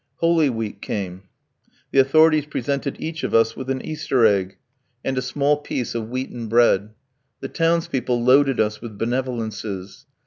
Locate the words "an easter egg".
3.69-4.57